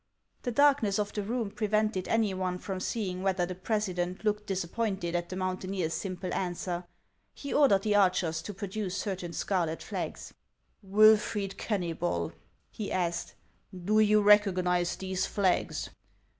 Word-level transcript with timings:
The 0.41 0.51
darkness 0.51 0.97
of 0.97 1.13
the 1.13 1.21
room 1.21 1.51
prevented 1.51 2.07
any 2.07 2.33
one 2.33 2.57
from 2.57 2.79
seeing 2.79 3.21
whether 3.21 3.45
the 3.45 3.53
president 3.53 4.25
looked 4.25 4.47
disappointed 4.47 5.13
at 5.15 5.29
the 5.29 5.35
moun 5.35 5.57
taineer's 5.59 5.93
simple 5.93 6.33
answer. 6.33 6.85
He 7.35 7.53
ordered 7.53 7.83
the 7.83 7.93
archers 7.93 8.41
to 8.41 8.53
pro 8.55 8.67
duce 8.67 8.97
certain 8.97 9.31
scarlet 9.31 9.83
flags. 9.83 10.33
442 10.81 10.85
HANS 10.89 10.91
OF 10.91 11.59
ICELAND." 11.59 11.85
Wilfred 12.01 12.01
Kenuybol," 12.01 12.33
he 12.71 12.91
asked," 12.91 13.35
do 13.85 13.99
you 13.99 14.23
recognize 14.23 14.95
these 14.95 15.27
flags 15.27 15.91